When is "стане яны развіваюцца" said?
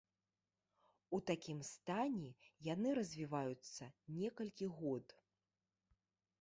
1.73-3.83